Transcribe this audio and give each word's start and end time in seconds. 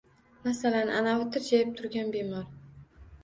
Masalan, 0.45 0.89
anavi 1.01 1.27
tirjayib 1.35 1.75
turgan 1.81 2.09
bemor... 2.17 2.49